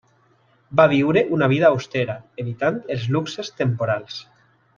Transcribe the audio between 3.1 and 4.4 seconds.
luxes temporals.